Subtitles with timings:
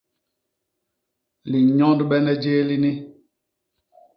[1.49, 2.91] Linyondbene jéé lini.